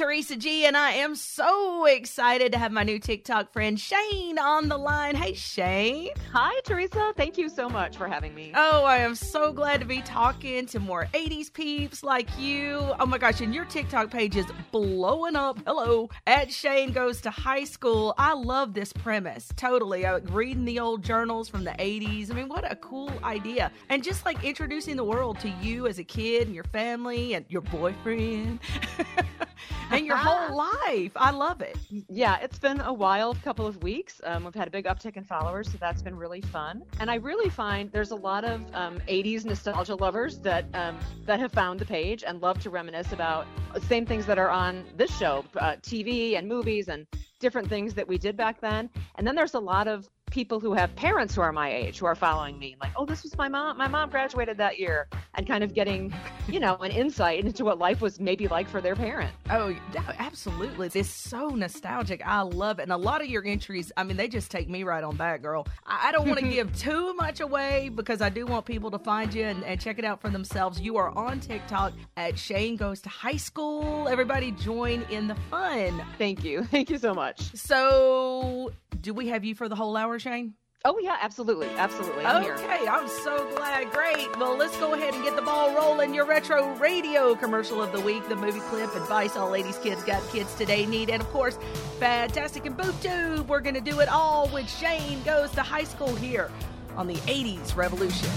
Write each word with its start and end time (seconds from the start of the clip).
Teresa 0.00 0.34
G, 0.34 0.64
and 0.64 0.78
I 0.78 0.92
am 0.92 1.14
so 1.14 1.84
excited 1.84 2.52
to 2.52 2.58
have 2.58 2.72
my 2.72 2.84
new 2.84 2.98
TikTok 2.98 3.52
friend 3.52 3.78
Shayne 3.78 4.38
on 4.38 4.70
the 4.70 4.78
line. 4.78 5.14
Hey, 5.14 5.34
Shayne. 5.34 6.12
Hi, 6.32 6.58
Teresa. 6.64 7.12
Thank 7.18 7.36
you 7.36 7.50
so 7.50 7.68
much 7.68 7.98
for 7.98 8.08
having 8.08 8.34
me. 8.34 8.52
Oh, 8.54 8.82
I 8.84 8.96
am 8.96 9.14
so 9.14 9.52
glad 9.52 9.78
to 9.80 9.86
be 9.86 10.00
talking 10.00 10.64
to 10.64 10.80
more 10.80 11.06
80s 11.12 11.52
peeps 11.52 12.02
like 12.02 12.30
you. 12.38 12.78
Oh 12.98 13.04
my 13.04 13.18
gosh, 13.18 13.42
and 13.42 13.54
your 13.54 13.66
TikTok 13.66 14.10
page 14.10 14.36
is 14.36 14.46
blowing 14.72 15.36
up. 15.36 15.58
Hello. 15.66 16.08
At 16.26 16.50
Shayne 16.50 16.92
Goes 16.92 17.20
to 17.20 17.30
High 17.30 17.64
School. 17.64 18.14
I 18.16 18.32
love 18.32 18.72
this 18.72 18.94
premise. 18.94 19.50
Totally. 19.56 20.06
I 20.06 20.14
like 20.14 20.30
reading 20.30 20.64
the 20.64 20.80
old 20.80 21.04
journals 21.04 21.50
from 21.50 21.64
the 21.64 21.72
80s. 21.72 22.30
I 22.30 22.36
mean, 22.36 22.48
what 22.48 22.72
a 22.72 22.76
cool 22.76 23.12
idea. 23.22 23.70
And 23.90 24.02
just 24.02 24.24
like 24.24 24.42
introducing 24.44 24.96
the 24.96 25.04
world 25.04 25.38
to 25.40 25.50
you 25.60 25.86
as 25.86 25.98
a 25.98 26.04
kid 26.04 26.46
and 26.46 26.54
your 26.54 26.64
family 26.64 27.34
and 27.34 27.44
your 27.50 27.60
boyfriend. 27.60 28.60
and 29.90 30.06
your 30.06 30.16
whole 30.16 30.56
life. 30.86 31.12
I 31.16 31.30
love 31.30 31.60
it. 31.60 31.76
Yeah, 32.08 32.38
it's 32.38 32.58
been 32.58 32.80
a 32.80 32.92
wild 32.92 33.40
couple 33.42 33.66
of 33.66 33.82
weeks. 33.82 34.20
Um, 34.24 34.44
we've 34.44 34.54
had 34.54 34.68
a 34.68 34.70
big 34.70 34.84
uptick 34.84 35.16
in 35.16 35.24
followers, 35.24 35.70
so 35.70 35.78
that's 35.78 36.02
been 36.02 36.16
really 36.16 36.40
fun. 36.40 36.82
And 36.98 37.10
I 37.10 37.16
really 37.16 37.50
find 37.50 37.90
there's 37.92 38.10
a 38.10 38.16
lot 38.16 38.44
of 38.44 38.62
um, 38.74 39.00
80s 39.08 39.44
nostalgia 39.44 39.94
lovers 39.94 40.38
that 40.38 40.64
um, 40.74 40.98
that 41.26 41.40
have 41.40 41.52
found 41.52 41.80
the 41.80 41.86
page 41.86 42.24
and 42.26 42.40
love 42.40 42.58
to 42.60 42.70
reminisce 42.70 43.12
about 43.12 43.46
the 43.74 43.80
same 43.80 44.06
things 44.06 44.26
that 44.26 44.38
are 44.38 44.50
on 44.50 44.84
this 44.96 45.16
show, 45.16 45.44
uh, 45.56 45.76
TV 45.82 46.36
and 46.38 46.48
movies 46.48 46.88
and 46.88 47.06
different 47.40 47.68
things 47.68 47.94
that 47.94 48.06
we 48.06 48.18
did 48.18 48.36
back 48.36 48.60
then. 48.60 48.90
And 49.16 49.26
then 49.26 49.34
there's 49.34 49.54
a 49.54 49.60
lot 49.60 49.88
of 49.88 50.08
people 50.30 50.60
who 50.60 50.72
have 50.74 50.94
parents 50.96 51.34
who 51.34 51.40
are 51.40 51.52
my 51.52 51.72
age 51.72 51.98
who 51.98 52.06
are 52.06 52.14
following 52.14 52.58
me 52.58 52.76
like 52.80 52.92
oh 52.96 53.04
this 53.04 53.22
was 53.22 53.36
my 53.36 53.48
mom 53.48 53.76
my 53.76 53.88
mom 53.88 54.08
graduated 54.10 54.56
that 54.56 54.78
year 54.78 55.08
and 55.34 55.46
kind 55.46 55.62
of 55.64 55.74
getting 55.74 56.12
you 56.48 56.60
know 56.60 56.76
an 56.76 56.90
insight 56.90 57.44
into 57.44 57.64
what 57.64 57.78
life 57.78 58.00
was 58.00 58.20
maybe 58.20 58.48
like 58.48 58.68
for 58.68 58.80
their 58.80 58.96
parent 58.96 59.30
Oh, 59.52 59.74
yeah, 59.92 60.12
absolutely. 60.20 60.90
It's 60.94 61.10
so 61.10 61.48
nostalgic. 61.48 62.24
I 62.24 62.42
love 62.42 62.78
it. 62.78 62.84
And 62.84 62.92
a 62.92 62.96
lot 62.96 63.20
of 63.20 63.26
your 63.26 63.44
entries, 63.44 63.90
I 63.96 64.04
mean, 64.04 64.16
they 64.16 64.28
just 64.28 64.48
take 64.48 64.68
me 64.68 64.84
right 64.84 65.02
on 65.02 65.16
back, 65.16 65.42
girl. 65.42 65.66
I, 65.84 66.08
I 66.08 66.12
don't 66.12 66.28
want 66.28 66.38
to 66.38 66.46
give 66.48 66.74
too 66.78 67.14
much 67.14 67.40
away 67.40 67.88
because 67.92 68.20
I 68.20 68.28
do 68.28 68.46
want 68.46 68.64
people 68.64 68.92
to 68.92 68.98
find 68.98 69.34
you 69.34 69.44
and, 69.44 69.64
and 69.64 69.80
check 69.80 69.98
it 69.98 70.04
out 70.04 70.20
for 70.20 70.30
themselves. 70.30 70.80
You 70.80 70.96
are 70.98 71.10
on 71.18 71.40
TikTok 71.40 71.94
at 72.16 72.38
Shayne 72.38 72.76
Goes 72.76 73.00
to 73.02 73.08
High 73.08 73.36
School. 73.36 74.06
Everybody 74.08 74.52
join 74.52 75.02
in 75.10 75.26
the 75.26 75.34
fun. 75.50 76.00
thank 76.16 76.44
you 76.44 76.64
thank 76.70 76.88
you 76.90 76.98
so 76.98 77.12
much 77.12 77.40
So, 77.54 78.70
do 79.00 79.14
we 79.14 79.28
have 79.28 79.44
you 79.44 79.54
for 79.54 79.68
the 79.68 79.76
whole 79.76 79.96
hour, 79.96 80.18
Shayne? 80.18 80.54
oh 80.86 80.98
yeah 80.98 81.18
absolutely 81.20 81.68
absolutely 81.76 82.24
i'm 82.24 82.42
here 82.42 82.54
Okay, 82.54 82.88
I'm 82.88 83.06
so 83.06 83.46
glad. 83.54 83.90
Great. 83.90 84.34
Well, 84.38 84.56
let's 84.56 84.74
go 84.78 84.94
ahead 84.94 85.12
and 85.12 85.22
get 85.22 85.36
the 85.36 85.42
ball 85.42 85.74
rolling. 85.74 86.14
Your 86.14 86.24
retro 86.24 86.74
radio 86.76 87.34
commercial 87.34 87.82
of 87.82 87.92
the 87.92 88.00
week, 88.00 88.26
the 88.30 88.36
movie 88.36 88.60
clip, 88.60 88.94
advice 88.96 89.36
all 89.36 89.50
ladies, 89.50 89.76
kids 89.76 90.02
got 90.04 90.26
kids 90.30 90.54
today 90.54 90.86
need, 90.86 91.10
and 91.10 91.20
of 91.20 91.28
course, 91.28 91.58
fantastic 91.98 92.64
and 92.64 92.76
boob 92.76 92.98
tube. 93.02 93.46
We're 93.48 93.60
gonna 93.60 93.82
do 93.82 94.00
it 94.00 94.08
all 94.08 94.48
with 94.48 94.70
Shayne 94.70 95.22
goes 95.22 95.50
to 95.52 95.62
high 95.62 95.84
school 95.84 96.14
here 96.14 96.50
on 96.96 97.06
the 97.06 97.16
80s 97.16 97.76
Revolution. 97.76 98.30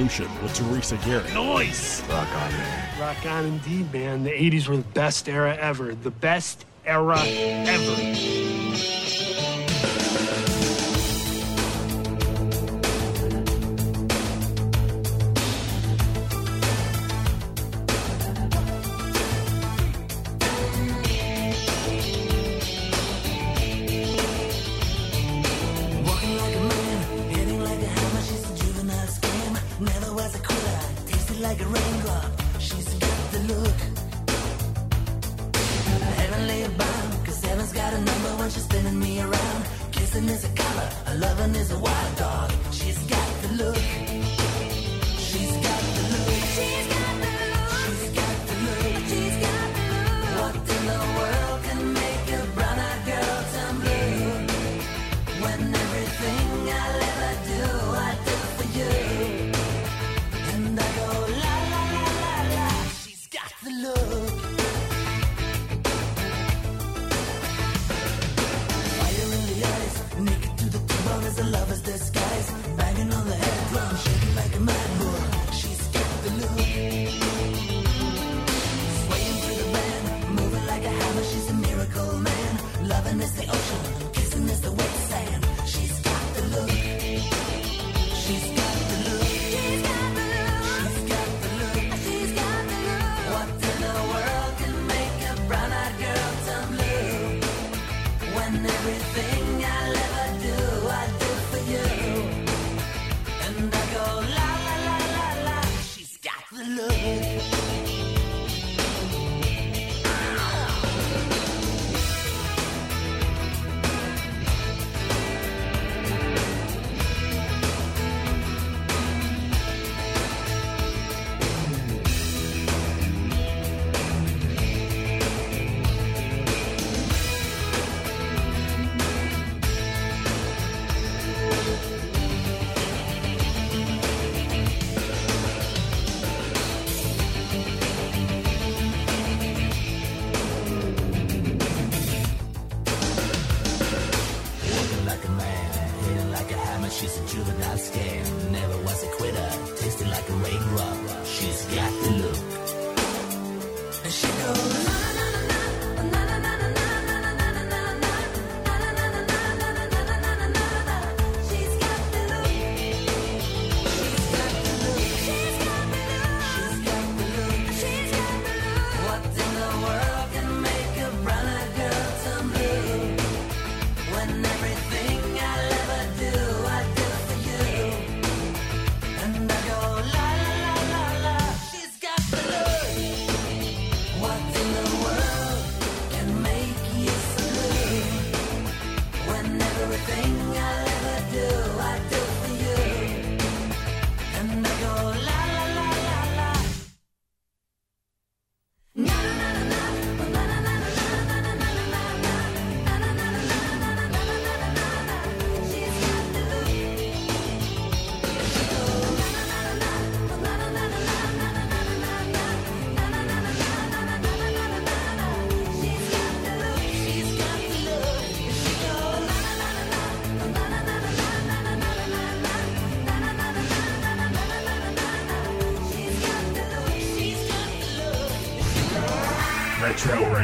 Revolution 0.00 0.42
with 0.42 0.54
Teresa 0.54 0.96
Garrett. 1.04 1.34
Noise! 1.34 2.02
Rock 2.08 2.26
on, 2.28 2.50
man. 2.52 3.00
Rock 3.00 3.26
on 3.26 3.44
indeed, 3.44 3.92
man. 3.92 4.24
The 4.24 4.30
80s 4.30 4.66
were 4.66 4.78
the 4.78 4.82
best 4.82 5.28
era 5.28 5.54
ever. 5.60 5.94
The 5.94 6.10
best 6.10 6.64
era 6.86 7.18
ever. 7.18 8.39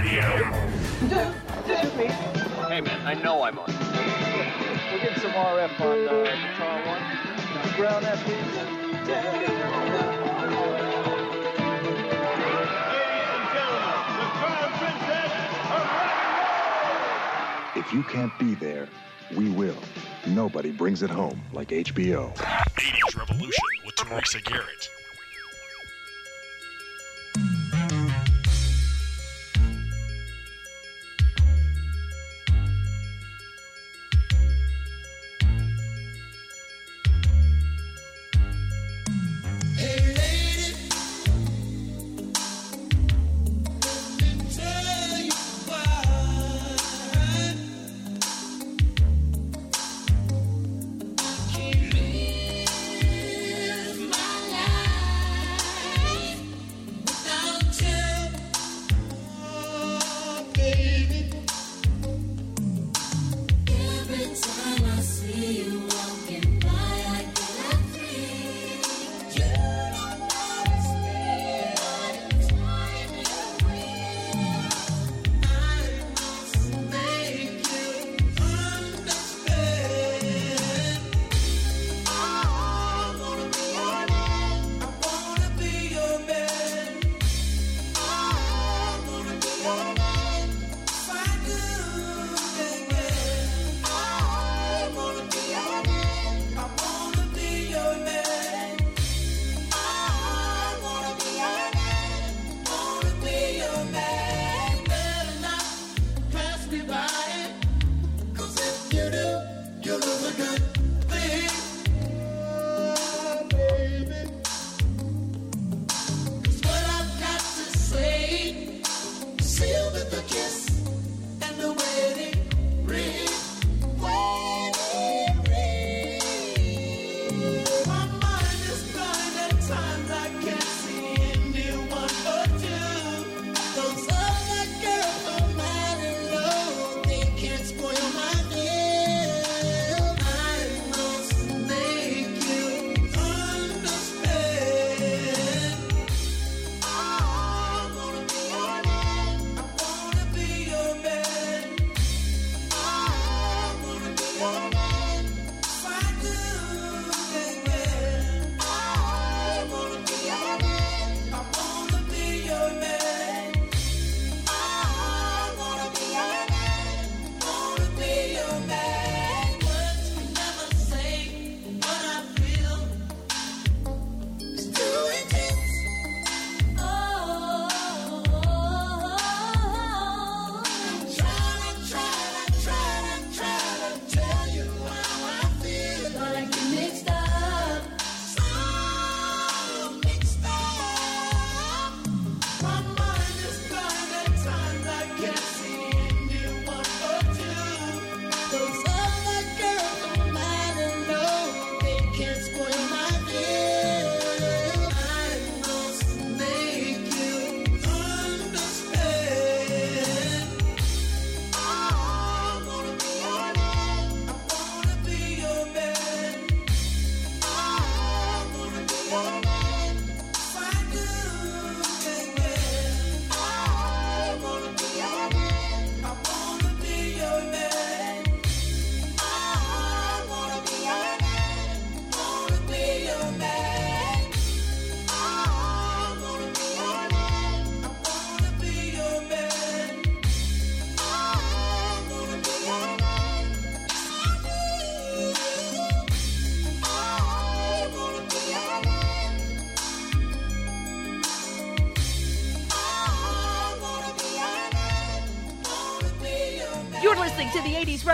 Radio. 0.06 0.22
Just, 1.08 1.36
just 1.66 1.96
me. 1.96 2.06
Hey, 2.06 2.80
man, 2.80 3.06
I 3.06 3.14
know 3.14 3.42
I'm 3.42 3.58
on. 3.58 3.66
We'll 3.66 5.00
get 5.00 5.18
some 5.18 5.32
RF 5.32 5.80
on 5.80 6.08
uh, 6.08 6.22
guitar 6.22 6.86
one. 6.86 7.02
Ground 7.76 8.04
that 8.04 8.24
piece. 8.24 9.08
Yeah. 9.08 9.42
If 17.74 17.92
you 17.92 18.02
can't 18.04 18.32
be 18.38 18.54
there, 18.54 18.88
we 19.36 19.50
will. 19.50 19.76
Nobody 20.28 20.70
brings 20.70 21.02
it 21.02 21.10
home 21.10 21.42
like 21.52 21.68
HBO. 21.70 22.32
80s 22.36 23.16
Revolution 23.16 23.64
with 23.84 23.96
Teresa 23.96 24.40
Garrett. 24.40 24.88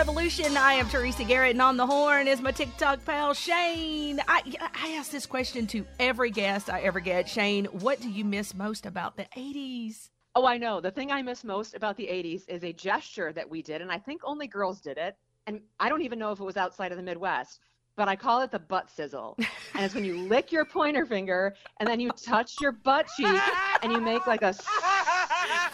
Revolution. 0.05 0.57
I 0.57 0.73
am 0.73 0.89
Teresa 0.89 1.23
Garrett, 1.23 1.51
and 1.51 1.61
on 1.61 1.77
the 1.77 1.87
horn 1.87 2.27
is 2.27 2.41
my 2.41 2.51
TikTok 2.51 3.05
pal, 3.05 3.33
Shayne. 3.33 4.19
I, 4.27 4.41
I 4.75 4.95
ask 4.97 5.09
this 5.09 5.25
question 5.25 5.65
to 5.67 5.85
every 5.97 6.29
guest 6.29 6.69
I 6.69 6.81
ever 6.81 6.99
get. 6.99 7.29
Shayne, 7.29 7.63
what 7.67 8.01
do 8.01 8.09
you 8.09 8.25
miss 8.25 8.53
most 8.53 8.85
about 8.85 9.15
the 9.15 9.23
80s? 9.37 10.09
Oh, 10.35 10.45
I 10.45 10.57
know. 10.57 10.81
The 10.81 10.91
thing 10.91 11.09
I 11.09 11.21
miss 11.21 11.45
most 11.45 11.73
about 11.73 11.95
the 11.95 12.07
80s 12.07 12.43
is 12.49 12.65
a 12.65 12.73
gesture 12.73 13.31
that 13.31 13.49
we 13.49 13.61
did, 13.61 13.81
and 13.81 13.89
I 13.93 13.97
think 13.97 14.19
only 14.25 14.45
girls 14.45 14.81
did 14.81 14.97
it. 14.97 15.15
And 15.47 15.61
I 15.79 15.87
don't 15.87 16.01
even 16.01 16.19
know 16.19 16.33
if 16.33 16.39
it 16.41 16.43
was 16.43 16.57
outside 16.57 16.91
of 16.91 16.97
the 16.97 17.03
Midwest, 17.03 17.61
but 17.95 18.09
I 18.09 18.17
call 18.17 18.41
it 18.41 18.51
the 18.51 18.59
butt 18.59 18.91
sizzle. 18.91 19.37
and 19.73 19.85
it's 19.85 19.95
when 19.95 20.03
you 20.03 20.17
lick 20.17 20.51
your 20.51 20.65
pointer 20.65 21.05
finger 21.05 21.55
and 21.79 21.87
then 21.87 22.01
you 22.01 22.09
touch 22.11 22.59
your 22.59 22.73
butt 22.73 23.07
cheek 23.15 23.41
and 23.81 23.89
you 23.89 24.01
make 24.01 24.27
like 24.27 24.41
a 24.41 24.53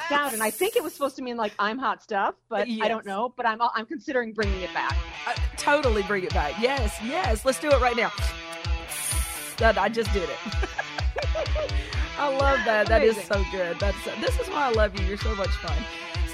sound. 0.10 0.34
And 0.34 0.44
I 0.44 0.52
think 0.52 0.76
it 0.76 0.84
was 0.84 0.94
supposed 0.94 1.16
to 1.18 1.22
mean 1.22 1.38
like 1.38 1.54
I'm 1.60 1.78
hot 1.78 2.04
stuff, 2.04 2.36
but 2.50 2.68
I 2.68 2.88
don't 2.88 3.06
know. 3.06 3.34
But 3.36 3.46
I'm 3.46 3.62
I'm 3.62 3.86
considering 3.86 4.34
bringing 4.34 4.62
it 4.62 4.74
back. 4.74 4.96
Uh, 5.28 5.34
totally 5.58 6.04
bring 6.04 6.24
it 6.24 6.34
back. 6.34 6.56
Yes, 6.62 6.98
yes. 7.04 7.46
Let's 7.46 7.60
do 7.60 7.70
it 7.70 7.80
right 7.82 7.96
now. 7.96 8.12
That 9.58 9.78
I 9.78 9.90
just 9.90 10.12
did 10.14 10.24
it. 10.30 10.38
I 12.18 12.28
love 12.36 12.60
that. 12.66 12.88
That 12.88 13.02
is 13.04 13.16
Amazing. 13.16 13.34
so 13.34 13.46
good. 13.52 13.80
That's 13.80 13.98
this 14.20 14.38
is 14.40 14.50
why 14.50 14.66
I 14.68 14.72
love 14.72 15.00
you. 15.00 15.06
You're 15.06 15.18
so 15.18 15.34
much 15.36 15.50
fun. 15.50 15.78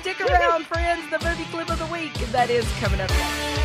Stick 0.02 0.20
around, 0.22 0.66
friends. 0.66 1.10
The 1.10 1.20
movie 1.28 1.46
clip 1.46 1.70
of 1.70 1.80
the 1.80 1.88
week 1.88 2.14
that 2.32 2.50
is 2.50 2.68
coming 2.80 3.00
up 3.02 3.10
next. 3.10 3.65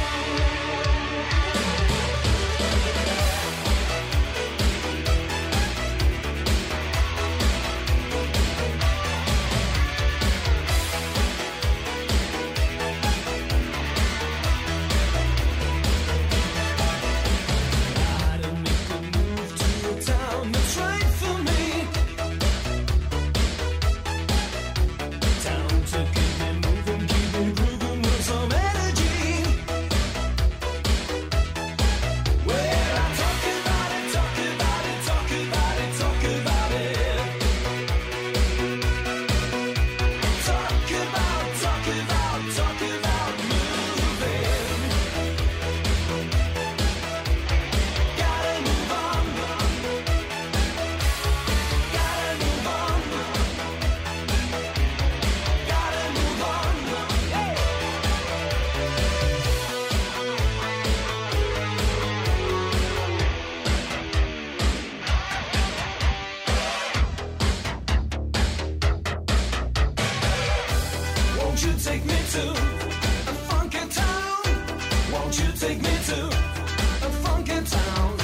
Won't 75.30 75.46
you 75.46 75.52
take 75.52 75.78
me 75.80 75.94
to 76.06 76.26
a 76.26 77.10
funky 77.22 77.60
town? 77.64 78.18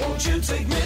Won't 0.00 0.26
you 0.26 0.40
take 0.40 0.66
me 0.66 0.81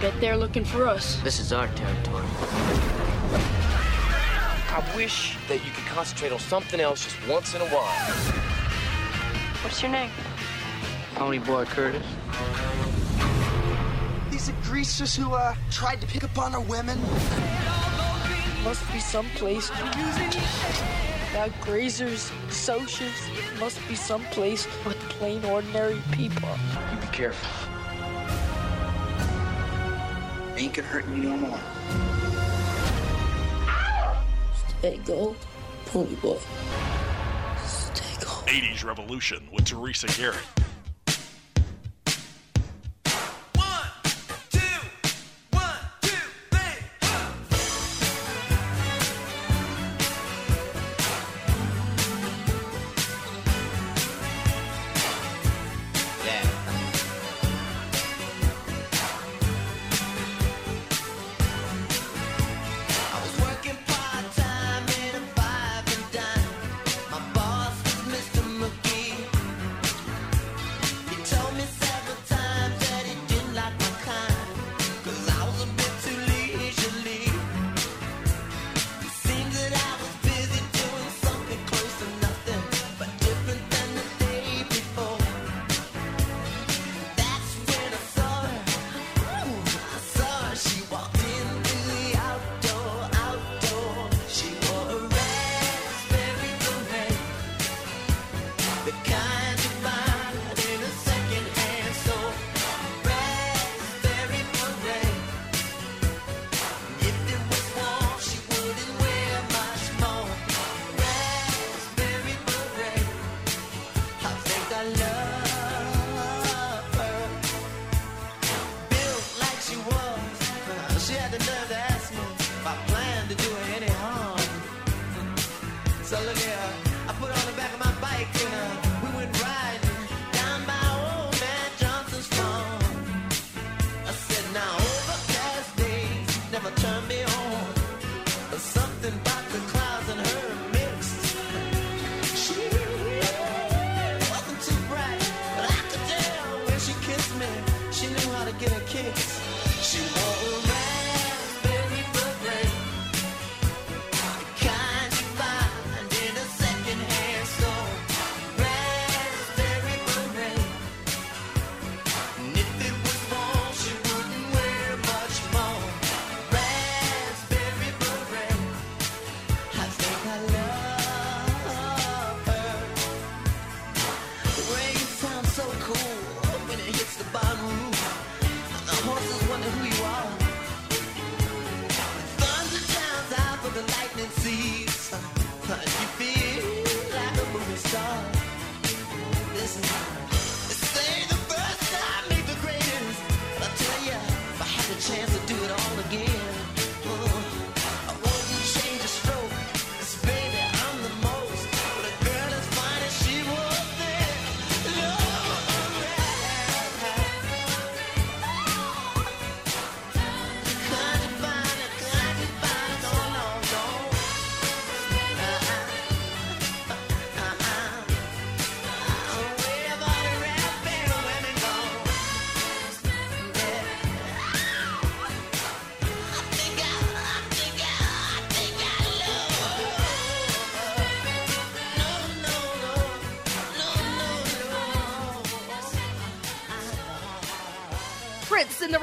bet 0.00 0.18
they're 0.18 0.36
looking 0.36 0.64
for 0.64 0.86
us. 0.86 1.16
This 1.22 1.38
is 1.38 1.52
our 1.52 1.68
territory. 1.68 2.24
I 4.72 4.92
wish 4.96 5.36
that 5.48 5.64
you 5.64 5.70
could 5.72 5.84
concentrate 5.84 6.32
on 6.32 6.38
something 6.38 6.80
else 6.80 7.04
just 7.04 7.28
once 7.28 7.54
in 7.54 7.60
a 7.60 7.66
while. 7.66 7.92
What's 9.62 9.82
your 9.82 9.90
name? 9.90 10.10
Ponyboy 11.16 11.66
Curtis. 11.66 12.06
These 14.30 14.48
are 14.48 14.56
greasers 14.62 15.14
who 15.14 15.34
uh, 15.34 15.54
tried 15.70 16.00
to 16.00 16.06
pick 16.06 16.24
up 16.24 16.38
on 16.38 16.54
our 16.54 16.62
women. 16.62 16.98
Must 18.64 18.90
be 18.92 19.00
someplace. 19.00 19.70
Now 21.34 21.48
greasers, 21.60 22.32
socials, 22.48 23.12
must 23.58 23.86
be 23.86 23.94
someplace 23.94 24.66
with 24.86 24.96
plain 25.10 25.44
ordinary 25.44 26.00
people. 26.12 26.48
You 26.90 27.00
be 27.00 27.06
careful. 27.08 27.69
Ain't 30.60 30.74
gonna 30.74 30.88
hurt 30.88 31.08
you 31.08 31.16
no 31.16 31.36
more. 31.38 31.58
Stay 34.78 34.98
gold, 35.06 35.36
Ponyboy. 35.86 36.38
80s 38.46 38.84
Revolution 38.84 39.48
with 39.54 39.64
Teresa 39.64 40.06
Garrett. 40.08 40.59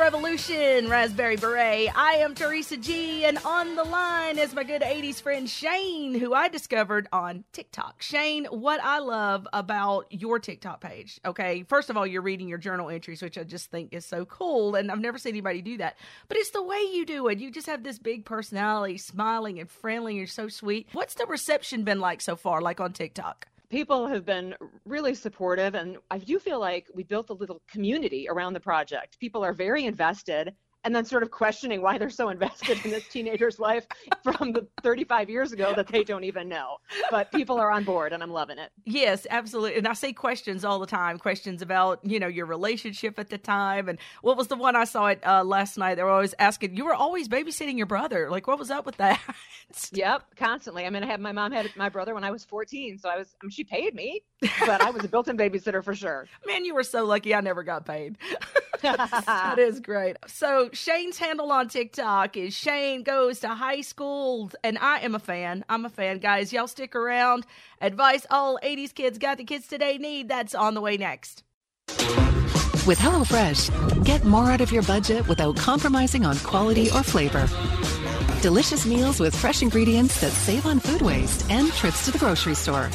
Revolution, 0.07 0.87
Raspberry 0.87 1.35
Beret. 1.35 1.89
I 1.93 2.13
am 2.19 2.33
Teresa 2.33 2.77
G, 2.77 3.25
and 3.25 3.37
on 3.39 3.75
the 3.75 3.83
line 3.83 4.39
is 4.39 4.55
my 4.55 4.63
good 4.63 4.81
80s 4.81 5.21
friend 5.21 5.49
Shayne, 5.49 6.17
who 6.17 6.33
I 6.33 6.47
discovered 6.47 7.09
on 7.11 7.43
TikTok. 7.51 8.01
Shayne, 8.01 8.45
what 8.45 8.79
I 8.81 8.99
love 8.99 9.45
about 9.51 10.05
your 10.09 10.39
TikTok 10.39 10.79
page, 10.79 11.19
okay, 11.25 11.63
first 11.63 11.89
of 11.89 11.97
all, 11.97 12.07
you're 12.07 12.21
reading 12.21 12.47
your 12.47 12.57
journal 12.57 12.89
entries, 12.89 13.21
which 13.21 13.37
I 13.37 13.43
just 13.43 13.69
think 13.69 13.93
is 13.93 14.05
so 14.05 14.23
cool, 14.23 14.75
and 14.75 14.89
I've 14.89 15.01
never 15.01 15.17
seen 15.17 15.31
anybody 15.31 15.61
do 15.61 15.75
that, 15.79 15.97
but 16.29 16.37
it's 16.37 16.51
the 16.51 16.63
way 16.63 16.79
you 16.93 17.05
do 17.05 17.27
it. 17.27 17.39
You 17.39 17.51
just 17.51 17.67
have 17.67 17.83
this 17.83 17.99
big 17.99 18.23
personality, 18.23 18.97
smiling 18.97 19.59
and 19.59 19.69
friendly, 19.69 20.15
you're 20.15 20.25
so 20.25 20.47
sweet. 20.47 20.87
What's 20.93 21.15
the 21.15 21.25
reception 21.25 21.83
been 21.83 21.99
like 21.99 22.21
so 22.21 22.37
far, 22.37 22.61
like 22.61 22.79
on 22.79 22.93
TikTok? 22.93 23.49
People 23.69 24.07
have 24.07 24.25
been 24.25 24.55
really 24.85 25.13
supportive 25.13 25.75
and 25.75 25.97
i 26.11 26.17
do 26.17 26.39
feel 26.39 26.59
like 26.59 26.87
we 26.93 27.03
built 27.03 27.29
a 27.29 27.33
little 27.33 27.61
community 27.69 28.27
around 28.29 28.53
the 28.53 28.59
project. 28.59 29.19
People 29.19 29.43
are 29.43 29.53
very 29.53 29.85
invested 29.85 30.53
and 30.83 30.95
then 30.95 31.05
sort 31.05 31.23
of 31.23 31.31
questioning 31.31 31.81
why 31.81 31.97
they're 31.97 32.09
so 32.09 32.29
invested 32.29 32.83
in 32.85 32.91
this 32.91 33.07
teenager's 33.11 33.59
life 33.59 33.85
from 34.23 34.51
the 34.53 34.67
35 34.83 35.29
years 35.29 35.51
ago 35.51 35.73
that 35.75 35.87
they 35.87 36.03
don't 36.03 36.23
even 36.23 36.47
know 36.47 36.77
but 37.11 37.31
people 37.31 37.59
are 37.59 37.71
on 37.71 37.83
board 37.83 38.13
and 38.13 38.23
i'm 38.23 38.31
loving 38.31 38.57
it 38.57 38.71
Yes, 38.85 39.27
absolutely. 39.29 39.77
And 39.77 39.87
I 39.87 39.93
see 39.93 40.13
questions 40.13 40.63
all 40.63 40.79
the 40.79 40.85
time. 40.87 41.17
Questions 41.17 41.61
about, 41.61 41.99
you 42.03 42.19
know, 42.19 42.27
your 42.27 42.45
relationship 42.45 43.19
at 43.19 43.29
the 43.29 43.37
time. 43.37 43.89
And 43.89 43.99
what 44.21 44.37
was 44.37 44.47
the 44.47 44.55
one 44.55 44.77
I 44.77 44.85
saw 44.85 45.07
it 45.07 45.19
uh, 45.27 45.43
last 45.43 45.77
night? 45.77 45.95
They 45.95 46.03
were 46.03 46.09
always 46.09 46.33
asking, 46.39 46.77
you 46.77 46.85
were 46.85 46.93
always 46.93 47.27
babysitting 47.27 47.75
your 47.75 47.85
brother. 47.85 48.29
Like, 48.31 48.47
what 48.47 48.57
was 48.57 48.71
up 48.71 48.85
with 48.85 48.97
that? 48.97 49.19
yep 49.91 50.23
constantly 50.37 50.85
i 50.85 50.89
mean 50.89 51.03
i 51.03 51.05
had 51.05 51.19
my 51.19 51.33
mom 51.33 51.51
had 51.51 51.69
my 51.75 51.89
brother 51.89 52.13
when 52.13 52.23
i 52.23 52.31
was 52.31 52.45
14 52.45 52.97
so 52.99 53.09
i 53.09 53.17
was 53.17 53.35
I 53.41 53.45
mean, 53.45 53.51
she 53.51 53.65
paid 53.65 53.93
me 53.93 54.21
but 54.65 54.81
i 54.81 54.89
was 54.89 55.03
a 55.03 55.09
built-in 55.09 55.37
babysitter 55.37 55.83
for 55.83 55.93
sure 55.93 56.25
Man, 56.47 56.63
you 56.63 56.73
were 56.73 56.83
so 56.83 57.03
lucky 57.05 57.35
I 57.35 57.41
never 57.41 57.63
got 57.63 57.85
paid. 57.85 58.17
that 58.81 59.55
is 59.59 59.79
great. 59.79 60.17
So 60.27 60.66
Shayne's 60.73 61.17
handle 61.17 61.51
on 61.51 61.69
TikTok 61.69 62.37
is 62.37 62.53
Shayne 62.53 63.03
goes 63.03 63.39
to 63.41 63.49
high 63.49 63.81
school, 63.81 64.51
and 64.63 64.77
I 64.77 64.99
am 64.99 65.15
a 65.15 65.19
fan. 65.19 65.65
I'm 65.69 65.85
a 65.85 65.89
fan, 65.89 66.19
guys. 66.19 66.53
Y'all 66.53 66.67
stick 66.67 66.95
around. 66.95 67.45
Advice 67.81 68.25
all 68.29 68.59
80s 68.63 68.93
kids 68.93 69.17
got 69.17 69.37
the 69.37 69.43
kids 69.43 69.67
today 69.67 69.97
need. 69.97 70.29
That's 70.29 70.55
on 70.55 70.73
the 70.73 70.81
way 70.81 70.97
next. 70.97 71.43
With 72.87 72.99
HelloFresh, 72.99 74.05
get 74.05 74.23
more 74.23 74.49
out 74.51 74.61
of 74.61 74.71
your 74.71 74.83
budget 74.83 75.27
without 75.27 75.57
compromising 75.57 76.25
on 76.25 76.37
quality 76.37 76.89
or 76.91 77.03
flavor. 77.03 77.47
Delicious 78.41 78.85
meals 78.85 79.19
with 79.19 79.35
fresh 79.35 79.61
ingredients 79.61 80.21
that 80.21 80.31
save 80.31 80.65
on 80.65 80.79
food 80.79 81.01
waste 81.01 81.49
and 81.49 81.69
trips 81.73 82.05
to 82.05 82.11
the 82.11 82.17
grocery 82.17 82.55
store. 82.55 82.89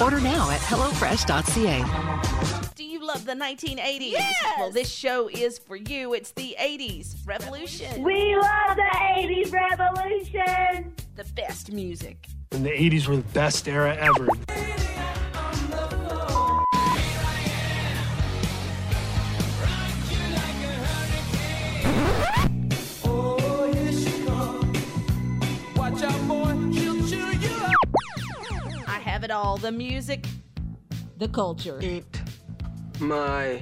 Order 0.00 0.20
now 0.20 0.48
at 0.50 0.60
HelloFresh.ca. 0.60 2.63
Do 3.14 3.20
you 3.20 3.26
love 3.26 3.38
the 3.38 3.44
1980s? 3.44 4.10
Yes! 4.12 4.44
Well, 4.58 4.70
this 4.72 4.90
show 4.90 5.28
is 5.28 5.58
for 5.58 5.76
you. 5.76 6.14
It's 6.14 6.32
the 6.32 6.56
80s 6.58 7.14
revolution. 7.24 8.02
We 8.02 8.34
love 8.36 8.76
the 8.76 8.90
80s 8.92 9.52
revolution. 9.52 10.92
The 11.14 11.24
best 11.36 11.70
music. 11.70 12.26
And 12.50 12.64
the 12.64 12.70
80s 12.70 13.06
were 13.06 13.16
the 13.16 13.22
best 13.22 13.68
era 13.68 13.94
ever. 13.96 14.26
I 28.86 28.98
have 28.98 29.22
it 29.22 29.30
all 29.30 29.56
the 29.56 29.70
music, 29.70 30.26
the 31.18 31.28
culture, 31.28 31.78
Eat 31.80 32.23
my 33.00 33.60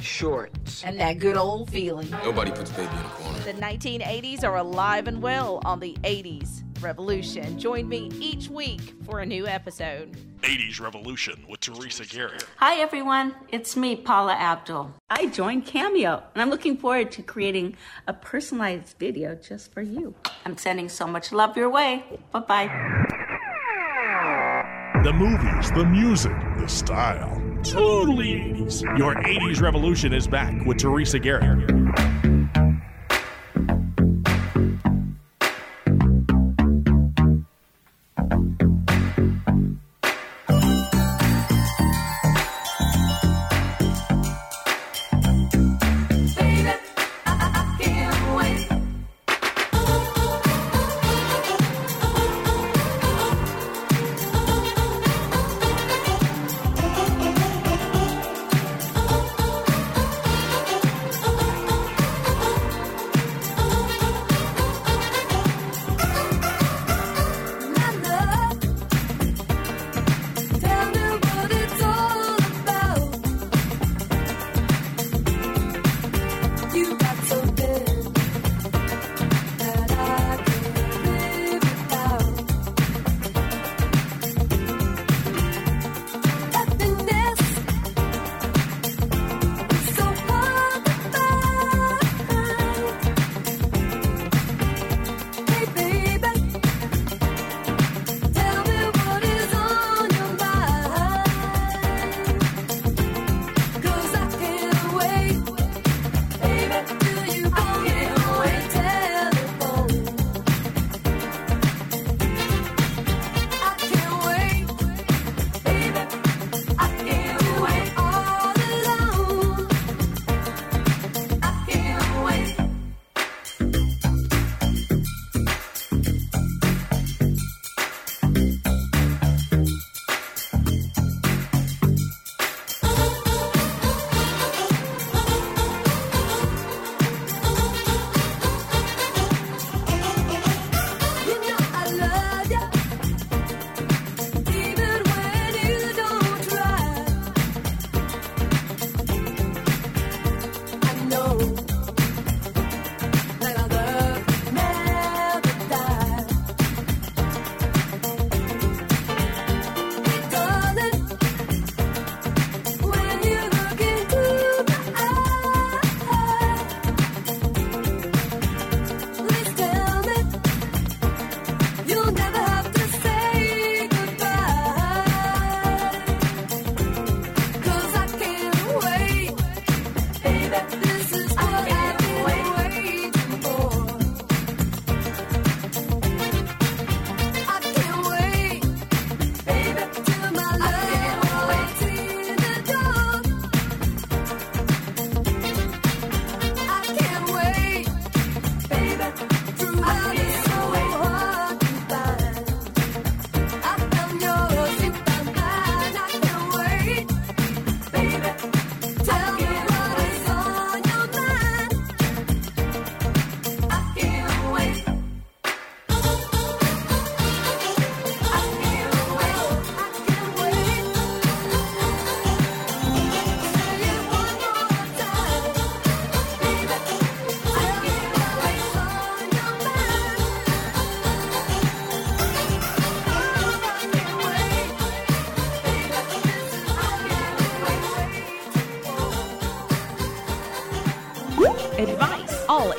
shorts. 0.00 0.84
and 0.84 0.98
that 1.00 1.18
good 1.18 1.36
old 1.36 1.70
feeling. 1.70 2.10
Nobody 2.10 2.50
puts 2.50 2.70
baby 2.70 2.88
in 2.92 2.98
a 2.98 3.08
corner. 3.10 3.38
The 3.40 3.54
1980s 3.54 4.44
are 4.44 4.56
alive 4.56 5.08
and 5.08 5.22
well 5.22 5.60
on 5.64 5.80
the 5.80 5.94
80s 6.02 6.62
Revolution. 6.82 7.58
Join 7.58 7.88
me 7.88 8.10
each 8.20 8.48
week 8.50 8.80
for 9.06 9.20
a 9.20 9.26
new 9.26 9.46
episode. 9.46 10.14
80s 10.42 10.78
Revolution 10.80 11.42
with 11.48 11.60
Teresa 11.60 12.04
Garrett. 12.04 12.44
Hi, 12.58 12.80
everyone. 12.80 13.34
It's 13.48 13.74
me, 13.76 13.96
Paula 13.96 14.34
Abdul. 14.34 14.92
I 15.08 15.26
joined 15.28 15.64
Cameo, 15.64 16.22
and 16.34 16.42
I'm 16.42 16.50
looking 16.50 16.76
forward 16.76 17.10
to 17.12 17.22
creating 17.22 17.76
a 18.06 18.12
personalized 18.12 18.96
video 18.98 19.34
just 19.34 19.72
for 19.72 19.80
you. 19.80 20.14
I'm 20.44 20.58
sending 20.58 20.90
so 20.90 21.06
much 21.06 21.32
love 21.32 21.56
your 21.56 21.70
way. 21.70 22.04
Bye 22.32 22.40
bye. 22.40 22.68
The 25.04 25.12
movies, 25.12 25.70
the 25.72 25.84
music, 25.86 26.36
the 26.58 26.68
style. 26.68 27.40
Totally 27.64 28.54
80s. 28.54 28.98
Your 28.98 29.14
80s 29.14 29.60
Revolution 29.60 30.12
is 30.12 30.26
back 30.26 30.64
with 30.66 30.78
Teresa 30.78 31.18
Garrett. 31.18 32.13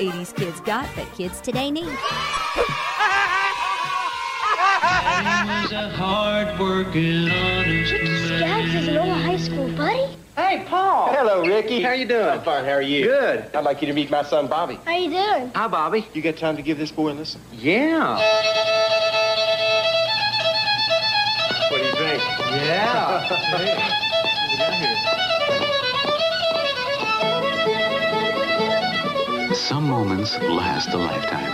80s 0.09 0.35
kids 0.35 0.59
got, 0.61 0.87
but 0.95 1.11
kids 1.13 1.41
today 1.41 1.71
need. 1.71 1.85
was 1.85 1.97
a 5.71 5.89
hard-working, 5.89 7.29
honest 7.31 7.89
Skaggs 7.89 8.75
is 8.75 8.87
an 8.87 8.97
old 8.97 9.09
high 9.09 9.37
school 9.37 9.67
buddy. 9.75 10.17
Hey, 10.35 10.65
Paul. 10.67 11.11
Hello, 11.13 11.43
Ricky. 11.45 11.81
How 11.81 11.93
you 11.93 12.05
doing? 12.05 12.25
I'm 12.25 12.41
fine. 12.41 12.65
How 12.65 12.71
are 12.71 12.81
you? 12.81 13.05
Good. 13.05 13.55
I'd 13.55 13.63
like 13.63 13.81
you 13.81 13.87
to 13.87 13.93
meet 13.93 14.11
my 14.11 14.21
son, 14.21 14.47
Bobby. 14.47 14.77
How 14.85 14.95
you 14.95 15.09
doing? 15.09 15.51
Hi, 15.55 15.67
Bobby. 15.67 16.05
You 16.13 16.21
got 16.21 16.37
time 16.37 16.55
to 16.57 16.61
give 16.61 16.77
this 16.77 16.91
boy 16.91 17.11
a 17.11 17.13
listen? 17.13 17.41
Yeah. 17.53 18.15
What 21.71 21.81
do 21.81 21.87
you 21.87 21.93
think? 21.95 22.21
Yeah. 22.51 24.01
Some 29.67 29.89
moments 29.89 30.37
last 30.41 30.89
a 30.89 30.97
lifetime. 30.97 31.51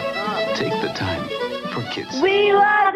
Take 0.57 0.73
the 0.81 0.89
time 0.89 1.23
for 1.71 1.81
kids. 1.91 2.19
We 2.21 2.51
love 2.51 2.93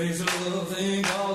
raise 0.00 0.20
a 0.20 0.44
little 0.44 0.64
thing 0.64 1.04
all 1.18 1.29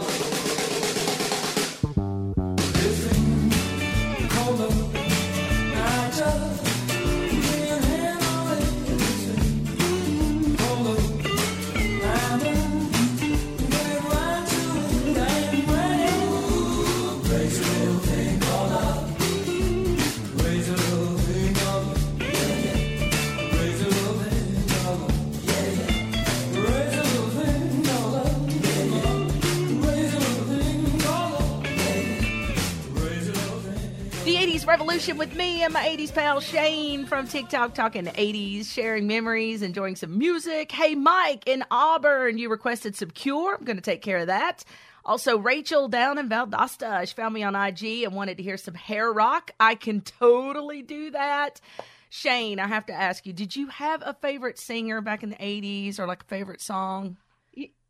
Revolution 34.75 35.17
with 35.17 35.33
me 35.37 35.63
and 35.63 35.71
my 35.71 35.87
80s 35.87 36.13
pal 36.13 36.41
Shayne 36.41 37.05
from 37.05 37.29
TikTok 37.29 37.73
talking 37.73 38.07
80s, 38.07 38.65
sharing 38.65 39.07
memories, 39.07 39.61
enjoying 39.61 39.95
some 39.95 40.17
music. 40.17 40.69
Hey, 40.69 40.95
Mike 40.95 41.43
in 41.47 41.63
Auburn, 41.71 42.37
you 42.37 42.49
requested 42.49 42.93
some 42.93 43.09
Cure. 43.09 43.55
I'm 43.55 43.63
going 43.63 43.77
to 43.77 43.81
take 43.81 44.01
care 44.01 44.17
of 44.17 44.27
that. 44.27 44.65
Also, 45.05 45.37
Rachel 45.37 45.87
down 45.87 46.17
in 46.17 46.27
Valdosta, 46.27 47.07
she 47.07 47.13
found 47.13 47.33
me 47.33 47.41
on 47.41 47.55
IG 47.55 48.03
and 48.03 48.13
wanted 48.13 48.35
to 48.35 48.43
hear 48.43 48.57
some 48.57 48.73
hair 48.73 49.13
rock. 49.13 49.51
I 49.61 49.75
can 49.75 50.01
totally 50.01 50.81
do 50.81 51.09
that. 51.11 51.61
Shayne, 52.09 52.59
I 52.59 52.67
have 52.67 52.85
to 52.87 52.93
ask 52.93 53.25
you, 53.25 53.31
did 53.31 53.55
you 53.55 53.67
have 53.67 54.03
a 54.05 54.13
favorite 54.15 54.59
singer 54.59 54.99
back 54.99 55.23
in 55.23 55.29
the 55.29 55.37
80s 55.37 55.99
or 55.99 56.05
like 56.05 56.23
a 56.23 56.25
favorite 56.25 56.59
song? 56.59 57.15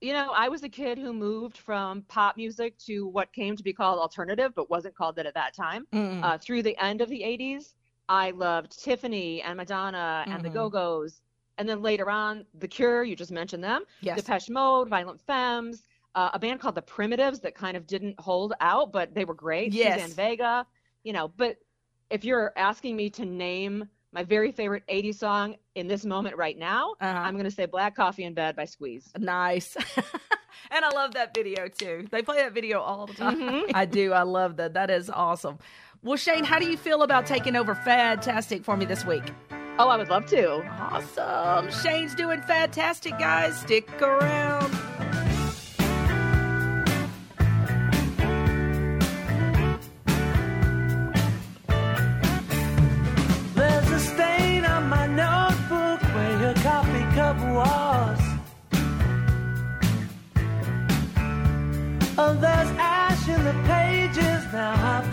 You 0.01 0.13
know, 0.13 0.31
I 0.35 0.49
was 0.49 0.63
a 0.63 0.69
kid 0.69 0.97
who 0.97 1.13
moved 1.13 1.57
from 1.57 2.03
pop 2.03 2.37
music 2.37 2.77
to 2.79 3.07
what 3.07 3.31
came 3.33 3.55
to 3.55 3.63
be 3.63 3.73
called 3.73 3.99
alternative, 3.99 4.53
but 4.55 4.69
wasn't 4.69 4.95
called 4.95 5.15
that 5.15 5.25
at 5.25 5.33
that 5.35 5.53
time. 5.55 5.87
Mm. 5.93 6.23
Uh, 6.23 6.37
through 6.37 6.63
the 6.63 6.77
end 6.83 7.01
of 7.01 7.09
the 7.09 7.23
80s, 7.23 7.75
I 8.09 8.31
loved 8.31 8.83
Tiffany 8.83 9.41
and 9.41 9.57
Madonna 9.57 10.25
and 10.27 10.43
the 10.43 10.49
Mhm. 10.49 10.53
Go 10.53 10.69
Go's. 10.69 11.21
And 11.57 11.67
then 11.67 11.81
later 11.81 12.09
on, 12.09 12.45
The 12.59 12.67
Cure, 12.67 13.03
you 13.03 13.15
just 13.15 13.31
mentioned 13.31 13.63
them. 13.63 13.83
Yes. 14.01 14.17
Depeche 14.17 14.49
Mode, 14.49 14.89
Violent 14.89 15.21
Femmes, 15.21 15.87
uh, 16.13 16.29
a 16.33 16.39
band 16.39 16.59
called 16.59 16.75
The 16.75 16.81
Primitives 16.81 17.39
that 17.39 17.55
kind 17.55 17.77
of 17.77 17.87
didn't 17.87 18.19
hold 18.19 18.53
out, 18.59 18.91
but 18.91 19.13
they 19.15 19.25
were 19.25 19.33
great. 19.33 19.73
Yes. 19.73 20.01
Suzanne 20.01 20.15
Vega, 20.15 20.67
you 21.03 21.13
know. 21.13 21.29
But 21.29 21.57
if 22.09 22.23
you're 22.25 22.51
asking 22.57 22.95
me 22.95 23.09
to 23.11 23.25
name 23.25 23.89
my 24.16 24.24
very 24.24 24.51
favorite 24.53 24.84
80s 24.88 25.16
song 25.16 25.57
in 25.76 25.88
this 25.88 26.05
moment 26.05 26.38
right 26.38 26.57
now, 26.57 26.93
Uh-huh. 27.01 27.20
I'm 27.20 27.34
going 27.34 27.43
to 27.43 27.51
say 27.51 27.66
Black 27.66 27.95
Coffee 27.95 28.24
in 28.24 28.34
Bed 28.34 28.55
by 28.55 28.63
Squeeze. 28.66 29.11
Nice. 29.20 29.76
and 30.72 30.86
I 30.86 30.89
love 30.95 31.13
that 31.16 31.36
video 31.36 31.68
too. 31.68 32.07
They 32.09 32.22
play 32.22 32.38
that 32.38 32.53
video 32.53 32.80
all 32.80 33.05
the 33.07 33.13
time. 33.13 33.39
Mhm. 33.41 33.72
I 33.76 33.86
do. 33.86 34.13
I 34.13 34.24
love 34.24 34.55
that. 34.55 34.74
That 34.74 34.89
is 34.89 35.09
awesome. 35.09 35.59
Well, 36.01 36.16
Shayne, 36.18 36.45
how 36.45 36.59
do 36.59 36.66
you 36.70 36.78
feel 36.78 37.03
about 37.03 37.26
taking 37.26 37.55
over 37.57 37.76
Fantastic 37.76 38.63
for 38.63 38.78
me 38.78 38.86
this 38.86 39.05
week? 39.05 39.24
Oh, 39.78 39.89
I 39.89 39.97
would 39.97 40.07
love 40.09 40.26
to. 40.28 40.63
Awesome. 40.80 41.70
Shayne's 41.84 42.16
doing 42.16 42.41
fantastic, 42.43 43.20
guys. 43.20 43.59
Stick 43.59 44.01
around. 44.01 44.72
Now 64.56 65.05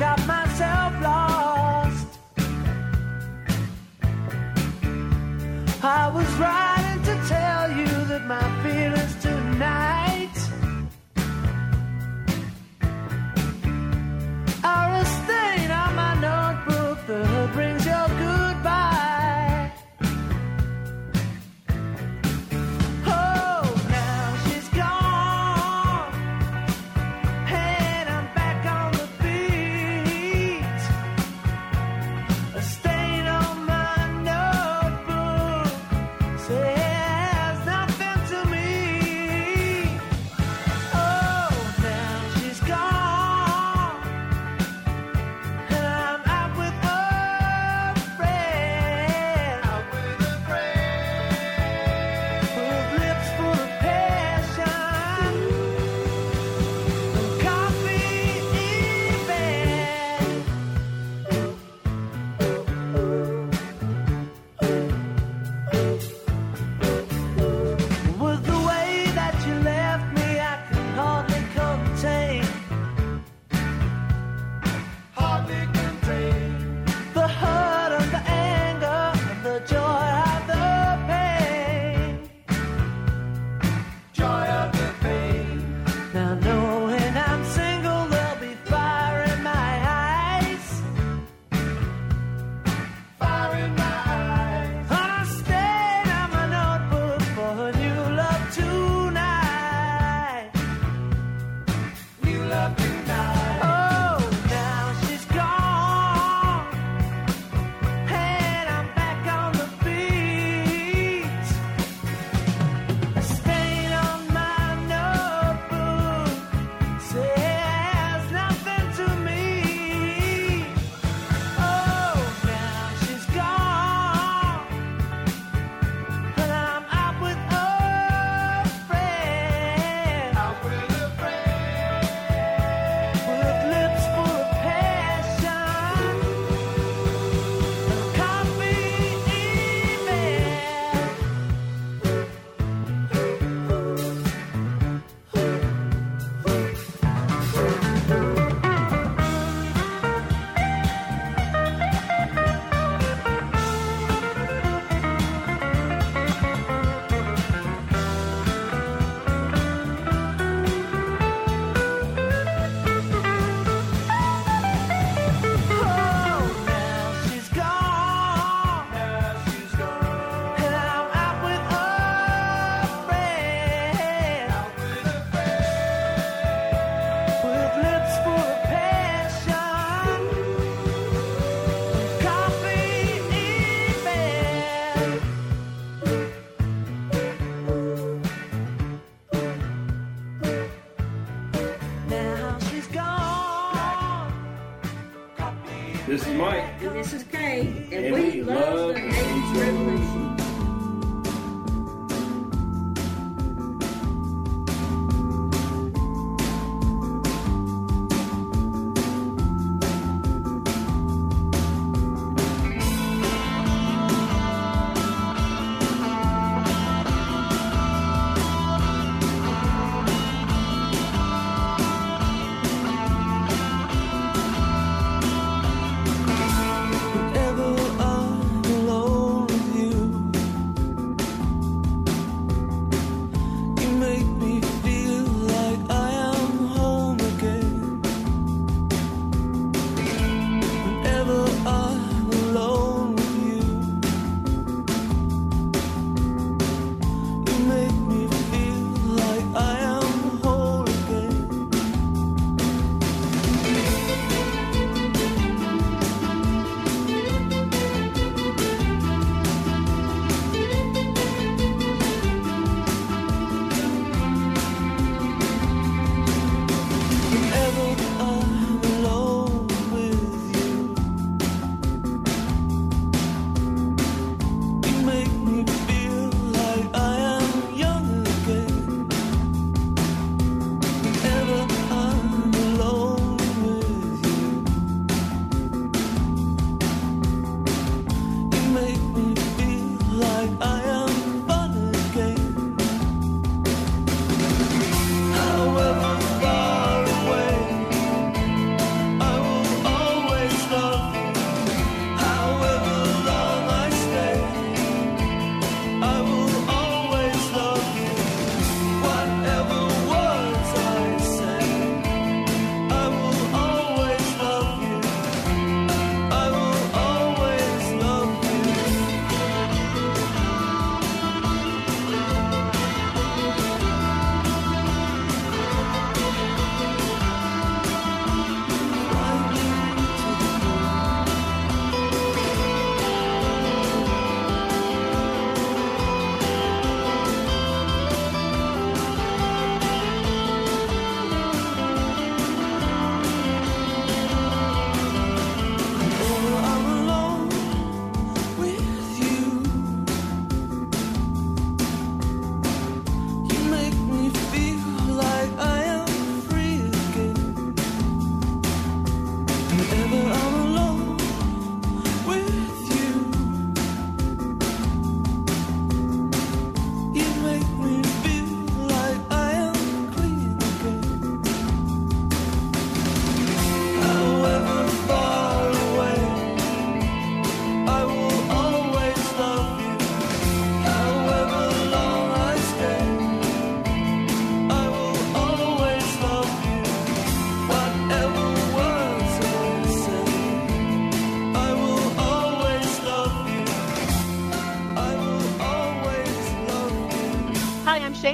This 196.12 196.26
is 196.26 196.34
Mike. 196.34 196.62
And 196.82 196.94
this 196.94 197.12
is 197.14 197.24
Kay. 197.24 197.60
And, 197.90 198.04
And 198.04 198.14
we, 198.14 198.22
we 198.22 198.42
love, 198.42 198.74
love 198.74 198.94
the 198.96 199.00
80s 199.00 199.60
revolution. 199.62 200.31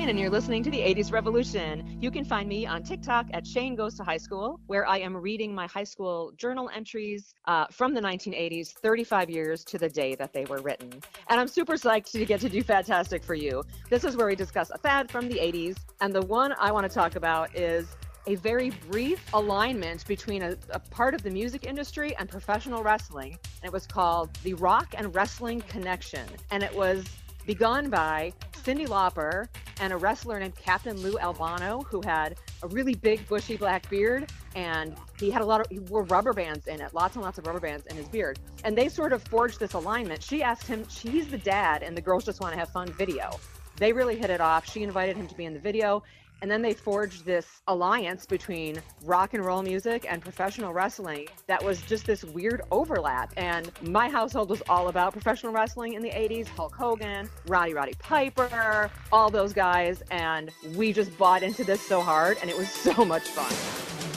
Shayne, 0.08 0.16
and 0.16 0.20
you're 0.20 0.30
listening 0.30 0.62
to 0.62 0.70
the 0.70 0.78
80s 0.78 1.12
Revolution. 1.12 1.98
You 2.00 2.10
can 2.10 2.24
find 2.24 2.48
me 2.48 2.64
on 2.64 2.82
TikTok 2.82 3.26
at 3.34 3.46
Shayne 3.46 3.74
Goes 3.74 3.94
to 3.98 4.04
High 4.04 4.16
School, 4.16 4.58
where 4.66 4.88
I 4.88 4.96
am 5.00 5.14
reading 5.14 5.54
my 5.54 5.66
high 5.66 5.84
school 5.84 6.32
journal 6.38 6.70
entries 6.74 7.34
uh, 7.44 7.66
from 7.70 7.92
the 7.92 8.00
1980s, 8.00 8.72
35 8.72 9.28
years 9.28 9.64
to 9.64 9.76
the 9.76 9.90
day 9.90 10.14
that 10.14 10.32
they 10.32 10.46
were 10.46 10.62
written. 10.62 10.90
And 11.28 11.38
I'm 11.38 11.46
super 11.46 11.74
psyched 11.74 12.10
to 12.12 12.24
get 12.24 12.40
to 12.40 12.48
do 12.48 12.62
Fantastic 12.62 13.22
for 13.22 13.34
You. 13.34 13.62
This 13.90 14.02
is 14.02 14.16
where 14.16 14.26
we 14.26 14.34
discuss 14.34 14.70
a 14.70 14.78
fad 14.78 15.10
from 15.10 15.28
the 15.28 15.34
80s, 15.34 15.76
and 16.00 16.14
the 16.14 16.22
one 16.22 16.54
I 16.58 16.72
want 16.72 16.88
to 16.88 16.94
talk 16.94 17.14
about 17.16 17.54
is 17.54 17.86
a 18.26 18.36
very 18.36 18.70
brief 18.90 19.22
alignment 19.34 20.06
between 20.06 20.40
a, 20.40 20.56
a 20.70 20.78
part 20.78 21.12
of 21.12 21.22
the 21.22 21.30
music 21.30 21.66
industry 21.66 22.16
and 22.16 22.30
professional 22.30 22.82
wrestling. 22.82 23.36
And 23.62 23.68
it 23.68 23.72
was 23.74 23.86
called 23.86 24.32
the 24.42 24.54
Rock 24.54 24.94
and 24.96 25.14
Wrestling 25.14 25.60
Connection. 25.68 26.26
And 26.50 26.62
it 26.62 26.74
was 26.74 27.04
begun 27.48 27.88
by 27.88 28.32
Cyndi 28.62 28.86
Lauper 28.86 29.48
and 29.80 29.92
a 29.92 29.96
wrestler 29.96 30.38
named 30.38 30.56
Captain 30.56 30.96
Lou 30.96 31.18
Albano, 31.18 31.82
who 31.82 32.00
had 32.02 32.36
a 32.62 32.68
really 32.68 32.94
big 32.94 33.26
bushy 33.28 33.56
black 33.56 33.88
beard, 33.88 34.30
and 34.54 34.94
he 35.18 35.30
had 35.30 35.42
a 35.42 35.44
lot 35.44 35.60
of 35.60 35.66
he 35.70 35.78
wore 35.78 36.02
rubber 36.04 36.32
bands 36.32 36.66
in 36.66 36.80
it, 36.80 36.92
lots 36.94 37.14
and 37.14 37.24
lots 37.24 37.38
of 37.38 37.46
rubber 37.46 37.60
bands 37.60 37.86
in 37.86 37.96
his 37.96 38.08
beard. 38.08 38.38
And 38.64 38.76
they 38.76 38.88
sort 38.88 39.12
of 39.12 39.22
forged 39.22 39.60
this 39.60 39.74
alignment. 39.74 40.22
She 40.22 40.42
asked 40.42 40.66
him, 40.66 40.86
she's 40.88 41.28
the 41.28 41.38
dad, 41.38 41.82
and 41.82 41.96
the 41.96 42.00
girls 42.00 42.24
just 42.24 42.40
want 42.40 42.52
to 42.52 42.58
have 42.58 42.70
fun 42.70 42.92
video. 42.92 43.30
They 43.76 43.92
really 43.92 44.16
hit 44.16 44.30
it 44.30 44.40
off. 44.40 44.68
She 44.68 44.82
invited 44.82 45.16
him 45.16 45.28
to 45.28 45.34
be 45.36 45.44
in 45.44 45.54
the 45.54 45.60
video. 45.60 46.02
And 46.40 46.50
then 46.50 46.62
they 46.62 46.74
forged 46.74 47.24
this 47.24 47.62
alliance 47.66 48.26
between 48.26 48.80
rock 49.04 49.34
and 49.34 49.44
roll 49.44 49.62
music 49.62 50.06
and 50.08 50.22
professional 50.22 50.72
wrestling 50.72 51.28
that 51.46 51.62
was 51.62 51.82
just 51.82 52.06
this 52.06 52.24
weird 52.24 52.62
overlap. 52.70 53.32
And 53.36 53.70
my 53.82 54.08
household 54.08 54.50
was 54.50 54.62
all 54.68 54.88
about 54.88 55.12
professional 55.12 55.52
wrestling 55.52 55.94
in 55.94 56.02
the 56.02 56.10
80s 56.10 56.46
Hulk 56.46 56.74
Hogan, 56.74 57.28
Roddy 57.46 57.74
Roddy 57.74 57.94
Piper, 57.98 58.90
all 59.12 59.30
those 59.30 59.52
guys. 59.52 60.02
And 60.10 60.50
we 60.74 60.92
just 60.92 61.16
bought 61.18 61.42
into 61.42 61.64
this 61.64 61.80
so 61.80 62.00
hard, 62.00 62.38
and 62.40 62.50
it 62.50 62.56
was 62.56 62.68
so 62.88 63.04
much 63.04 63.22
fun. 63.28 64.07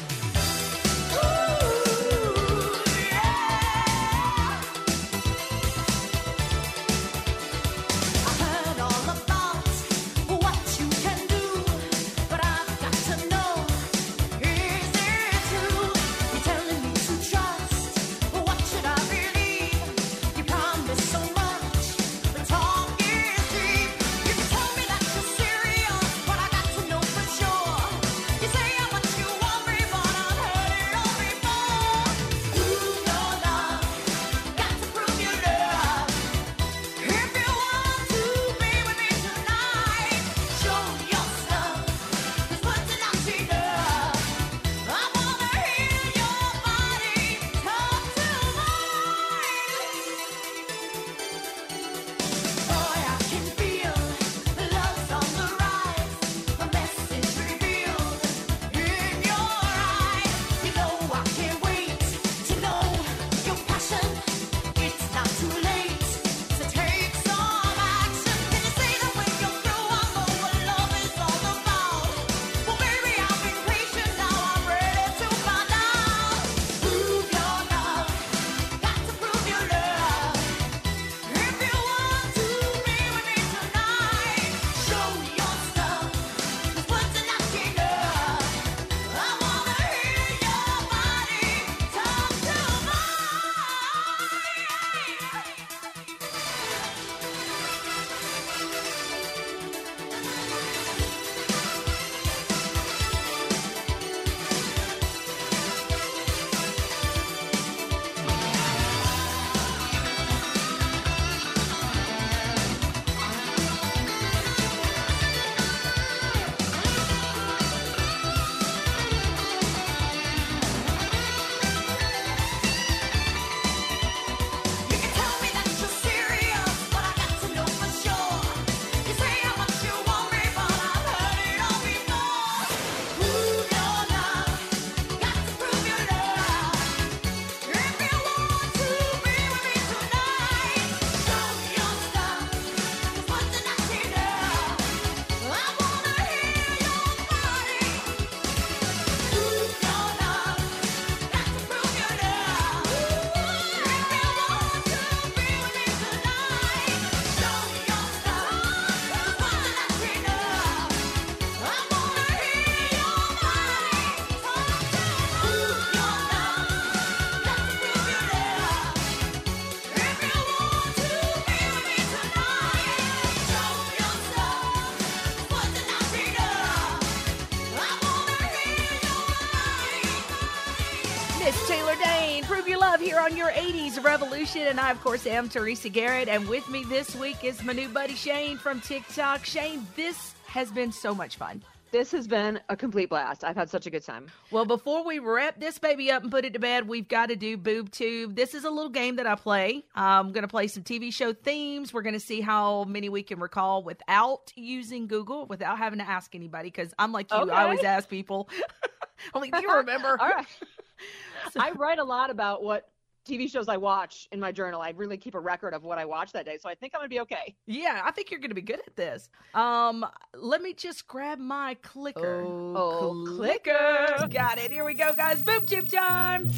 Here 183.12 183.20
on 183.20 183.36
your 183.36 183.50
80s 183.50 184.02
Revolution. 184.02 184.62
And 184.62 184.80
I, 184.80 184.90
of 184.90 185.02
course, 185.02 185.28
am 185.28 185.50
Teresa 185.50 185.90
Garrett. 185.90 186.30
And 186.30 186.48
with 186.48 186.70
me 186.70 186.86
this 186.86 187.14
week 187.14 187.44
is 187.44 187.62
my 187.62 187.74
new 187.74 187.90
buddy 187.90 188.16
Shayne 188.16 188.58
from 188.58 188.80
TikTok. 188.80 189.44
Shayne, 189.44 189.86
this 189.98 190.34
has 190.46 190.72
been 190.72 190.94
so 190.94 191.14
much 191.14 191.36
fun. 191.36 191.62
This 191.92 192.10
has 192.14 192.26
been 192.26 192.62
a 192.70 192.78
complete 192.78 193.10
blast. 193.10 193.44
I've 193.44 193.58
had 193.58 193.70
such 193.70 193.86
a 193.86 193.90
good 193.90 194.06
time. 194.06 194.28
Well, 194.50 194.64
before 194.64 195.06
we 195.06 195.20
wrap 195.20 195.60
this 195.60 195.78
baby 195.78 196.10
up 196.10 196.24
and 196.24 196.32
put 196.32 196.46
it 196.46 196.54
to 196.54 196.60
bed, 196.60 196.88
we've 196.88 197.10
got 197.10 197.28
to 197.28 197.36
do 197.36 197.58
Boob 197.58 197.92
Tube. 197.92 198.34
This 198.34 198.54
is 198.54 198.64
a 198.64 198.70
little 198.70 198.88
game 198.90 199.18
that 199.18 199.28
I 199.28 199.36
play. 199.36 199.84
I'm 199.94 200.32
going 200.32 200.44
to 200.44 200.48
play 200.48 200.68
some 200.68 200.84
TV 200.84 201.14
show 201.14 201.34
themes. 201.34 201.94
We're 201.94 202.04
going 202.04 202.14
to 202.14 202.20
see 202.22 202.40
how 202.40 202.86
many 202.86 203.10
we 203.10 203.24
can 203.24 203.42
recall 203.42 203.84
without 203.84 204.54
using 204.56 205.08
Google, 205.08 205.48
without 205.48 205.78
having 205.78 206.00
to 206.00 206.08
ask 206.08 206.34
anybody. 206.34 206.70
Because 206.70 206.94
I'm 206.98 207.12
like 207.12 207.30
you, 207.30 207.40
Okay. 207.40 207.52
I 207.52 207.64
always 207.64 207.84
ask 207.84 208.08
people. 208.08 208.48
I'm 209.34 209.42
like, 209.42 209.52
do 209.52 209.62
you 209.62 209.76
remember? 209.76 210.18
All 210.22 210.30
right. 210.30 210.48
I 211.58 211.72
write 211.72 212.00
a 212.00 212.04
lot 212.04 212.30
about 212.30 212.64
what 212.64 212.91
TV 213.28 213.50
shows 213.50 213.68
I 213.68 213.78
watch 213.78 214.28
in 214.32 214.40
my 214.40 214.52
journal. 214.52 214.82
I 214.82 214.90
really 214.92 215.18
keep 215.18 215.36
a 215.36 215.40
record 215.40 215.74
of 215.74 215.84
what 215.84 215.98
I 215.98 216.06
watched 216.06 216.34
that 216.34 216.46
day, 216.46 216.58
so 216.60 216.70
I 216.70 216.76
think 216.76 216.94
I'm 216.96 217.00
gonna 217.00 217.10
be 217.10 217.20
okay. 217.22 217.56
Yeah, 217.68 218.02
I 218.04 218.12
think 218.12 218.32
you're 218.32 218.40
going 218.40 218.50
to 218.50 218.56
be 218.56 218.62
good 218.62 218.82
at 218.86 218.96
this. 218.96 219.30
Um, 219.54 220.06
let 220.36 220.62
me 220.62 220.74
just 220.74 221.08
grab 221.08 221.40
my 221.40 221.76
clicker. 221.82 222.42
Oh, 222.44 223.26
clicker. 223.28 224.28
Got 224.30 224.58
it. 224.58 224.72
Here 224.72 224.86
we 224.86 224.94
go, 224.94 225.14
guys. 225.14 225.42
Boob 225.42 225.66
tube 225.66 225.88
time. 225.88 226.50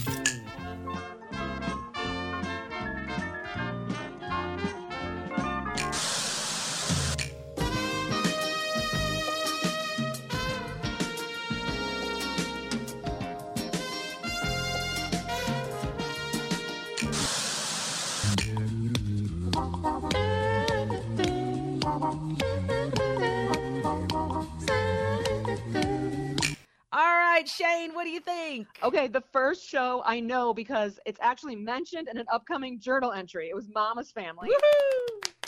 Right, 27.33 27.49
Shayne, 27.49 27.95
what 27.95 28.03
do 28.03 28.11
you 28.11 28.19
think? 28.19 28.67
Okay, 28.83 29.07
the 29.07 29.19
first 29.19 29.67
show 29.67 30.03
I 30.05 30.19
know 30.19 30.53
because 30.53 30.99
it's 31.03 31.17
actually 31.19 31.55
mentioned 31.55 32.07
in 32.07 32.19
an 32.19 32.27
upcoming 32.31 32.79
journal 32.79 33.11
entry. 33.11 33.49
It 33.49 33.55
was 33.55 33.67
Mama's 33.73 34.11
Family. 34.11 34.51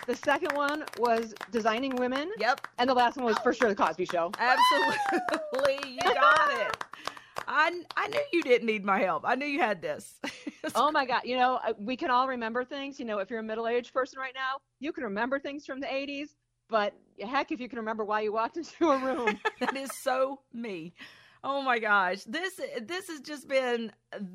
The 0.08 0.16
second 0.16 0.54
one 0.54 0.86
was 0.98 1.36
Designing 1.52 1.96
Women. 1.98 2.32
Yep. 2.40 2.68
And 2.80 2.90
the 2.90 2.96
last 2.96 3.18
one 3.18 3.26
was 3.26 3.38
for 3.38 3.54
sure 3.54 3.70
The 3.70 3.76
Cosby 3.76 4.06
Show. 4.06 4.32
Absolutely, 4.40 5.92
you 5.92 6.00
got 6.02 6.60
it. 6.60 6.84
I 7.48 7.84
I 7.96 8.08
knew 8.08 8.22
you 8.34 8.42
didn't 8.42 8.66
need 8.66 8.84
my 8.84 9.00
help. 9.00 9.22
I 9.24 9.36
knew 9.36 9.46
you 9.46 9.60
had 9.60 9.80
this. 9.80 10.20
oh 10.76 10.90
my 10.90 11.06
God. 11.06 11.22
You 11.24 11.38
know, 11.38 11.60
uh, 11.64 11.74
we 11.78 11.96
can 11.96 12.10
all 12.10 12.28
remember 12.28 12.64
things. 12.64 13.00
You 13.00 13.06
know, 13.06 13.20
if 13.20 13.30
you're 13.30 13.42
a 13.42 13.44
middle 13.44 13.68
aged 13.68 13.94
person 13.94 14.18
right 14.18 14.34
now, 14.34 14.58
you 14.80 14.92
can 14.92 15.04
remember 15.04 15.38
things 15.38 15.68
from 15.68 15.80
the 15.80 15.88
80s. 15.88 16.30
But 16.68 16.96
heck, 17.22 17.52
if 17.52 17.60
you 17.60 17.70
can 17.70 17.78
remember 17.78 18.04
why 18.04 18.22
you 18.22 18.34
walked 18.34 18.58
into 18.58 18.90
a 18.90 18.98
room. 18.98 19.40
that 19.60 19.78
is 19.78 19.92
so 20.02 20.40
me. 20.52 20.96
Oh 21.48 21.62
my 21.62 21.78
gosh, 21.78 22.24
this 22.24 22.60
this 22.82 23.08
has 23.08 23.22
just 23.22 23.48
been 23.48 23.92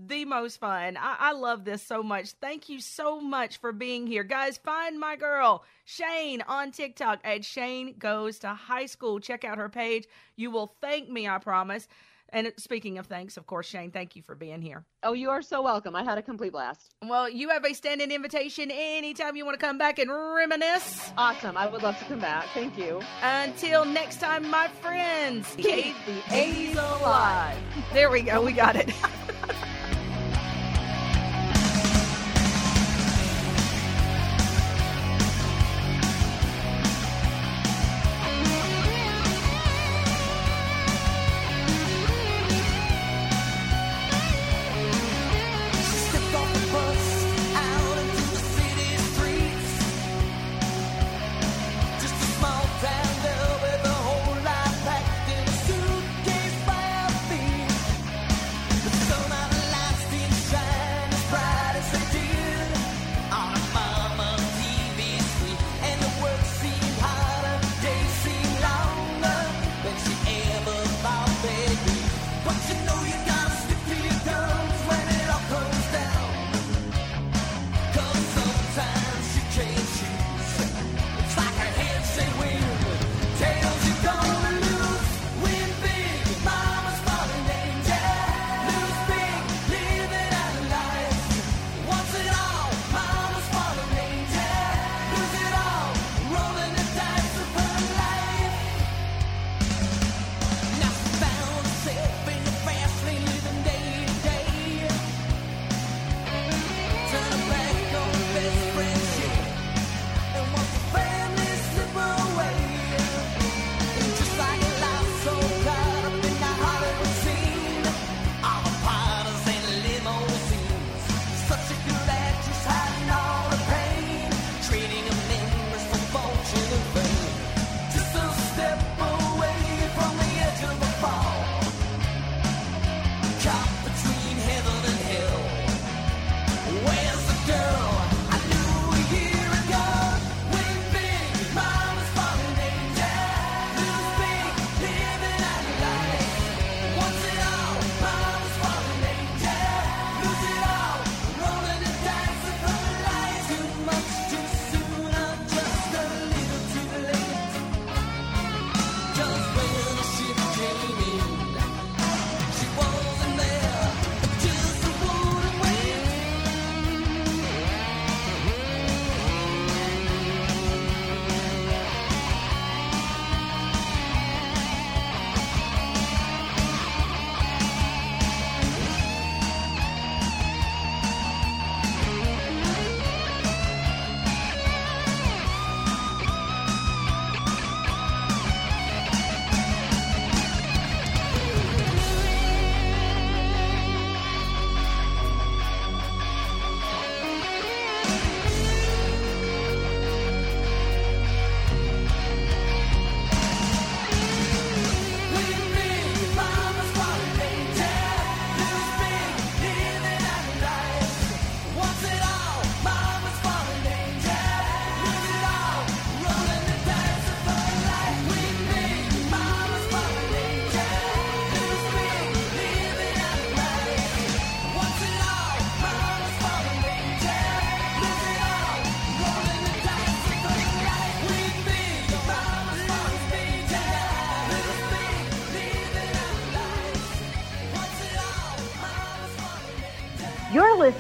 the 0.07 0.25
most 0.27 0.61
fun. 0.61 0.97
I, 0.97 1.17
I 1.19 1.33
love 1.33 1.65
this 1.65 1.83
so 1.83 2.05
much. 2.05 2.31
Thank 2.41 2.69
you 2.69 2.79
so 2.79 3.21
much 3.21 3.57
for 3.57 3.73
being 3.73 4.07
here, 4.07 4.23
guys. 4.23 4.59
Find 4.59 4.97
my 4.97 5.17
girl 5.17 5.65
Shayne 5.85 6.41
on 6.43 6.71
TikTok 6.71 7.19
at 7.25 7.45
Shayne 7.45 7.97
Goes 7.99 8.39
to 8.39 8.51
High 8.51 8.87
School. 8.87 9.19
Check 9.19 9.45
out 9.45 9.59
her 9.59 9.69
page. 9.69 10.07
You 10.37 10.53
will 10.53 10.77
thank 10.81 11.11
me, 11.11 11.27
I 11.27 11.39
promise. 11.39 11.89
And 12.33 12.53
speaking 12.57 12.99
of 12.99 13.07
thanks, 13.07 13.37
of 13.37 13.47
course, 13.47 13.67
Shayne, 13.67 13.91
thank 13.91 14.15
you 14.17 14.23
for 14.23 14.35
being 14.35 14.63
here. 14.63 14.85
Oh, 15.03 15.13
you 15.13 15.31
are 15.31 15.43
so 15.43 15.63
welcome. 15.63 15.97
I 15.97 16.05
had 16.05 16.19
a 16.19 16.23
complete 16.23 16.53
blast. 16.53 16.95
Well, 17.05 17.29
you 17.29 17.49
have 17.51 17.65
a 17.65 17.75
standing 17.75 18.11
invitation 18.11 18.71
anytime 18.71 19.37
you 19.37 19.45
want 19.45 19.59
to 19.59 19.65
come 19.67 19.79
back 19.79 19.99
and 19.99 20.11
reminisce. 20.11 21.11
Awesome. 21.17 21.57
I 21.57 21.67
would 21.67 21.83
love 21.83 21.99
to 21.99 22.05
come 22.05 22.21
back. 22.21 22.47
Thank 22.55 22.79
you. 22.79 23.01
Until 23.23 23.85
next 23.85 24.21
time, 24.21 24.49
my 24.49 24.69
friends, 24.69 25.55
Keep 25.57 25.97
the 26.07 26.21
80s 26.29 26.75
alive. 26.75 27.57
There 27.93 28.11
we 28.11 28.23
go. 28.23 28.43
We 28.43 28.53
got 28.53 28.77
it. 28.77 28.93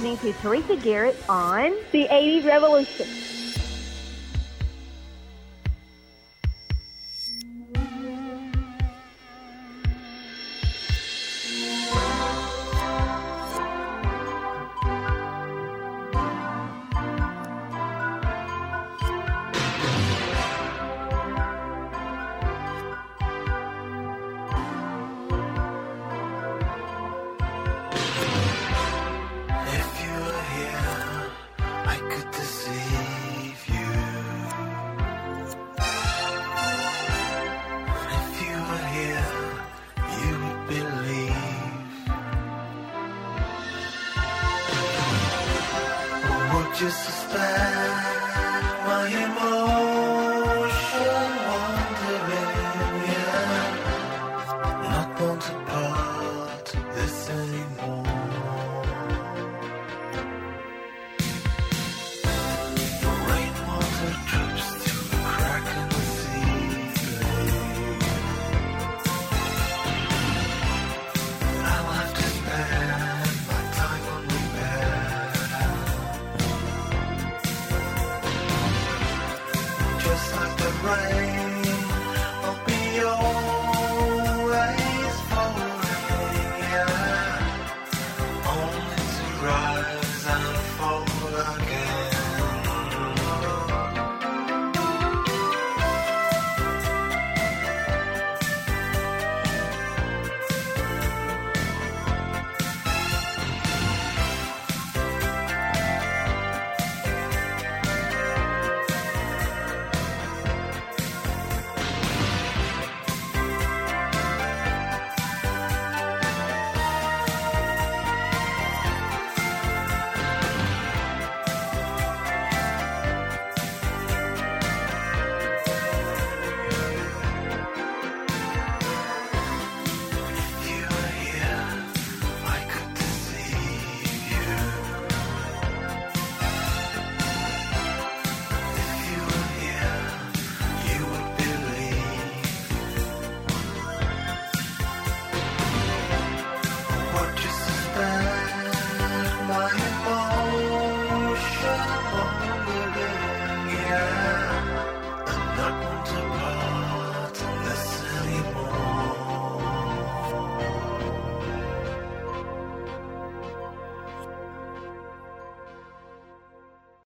listening 0.00 0.32
to 0.32 0.40
Teresa 0.40 0.76
Garrett 0.76 1.16
on 1.28 1.74
The 1.92 2.08
80s 2.08 2.46
Revolution. 2.46 3.19